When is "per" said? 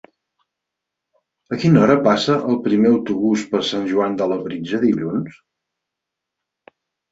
3.53-3.63